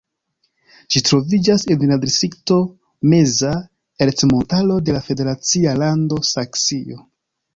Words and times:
Ĝi 0.93 1.01
troviĝas 1.09 1.65
en 1.75 1.83
la 1.91 1.97
distrikto 2.05 2.57
Meza 3.11 3.51
Ercmontaro 4.07 4.79
de 4.87 4.97
la 4.97 5.05
federacia 5.11 5.77
lando 5.83 6.19
Saksio. 6.33 7.01